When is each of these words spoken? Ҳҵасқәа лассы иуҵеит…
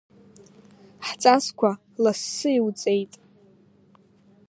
Ҳҵасқәа 1.07 1.71
лассы 2.03 2.49
иуҵеит… 2.57 3.13